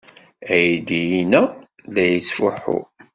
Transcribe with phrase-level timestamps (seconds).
[0.53, 1.41] Aydi-inna
[1.93, 2.79] la yettfuḥu!